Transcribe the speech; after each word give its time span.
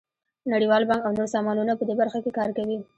نړیوال 0.53 0.83
بانک 0.89 1.01
او 1.05 1.13
نور 1.17 1.27
سازمانونه 1.33 1.73
په 1.77 1.83
دې 1.87 1.95
برخه 2.01 2.19
کې 2.23 2.35
کار 2.37 2.49
کوي. 2.57 2.77